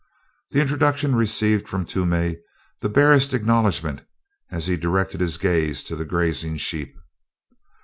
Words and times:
The 0.49 0.59
introduction 0.61 1.15
received 1.15 1.69
from 1.69 1.85
Toomey 1.85 2.37
the 2.79 2.89
barest 2.89 3.35
acknowledgment 3.35 4.01
as 4.49 4.65
he 4.65 4.75
directed 4.75 5.21
his 5.21 5.37
gaze 5.37 5.83
to 5.83 5.95
the 5.95 6.05
grazing 6.05 6.57
sheep. 6.57 6.97